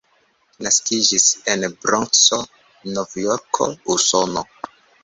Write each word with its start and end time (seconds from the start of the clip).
Naskiĝis 0.67 1.27
en 1.53 1.67
Bronkso, 1.83 2.41
Nov-Jorko, 2.97 3.71
Usono. 3.99 4.51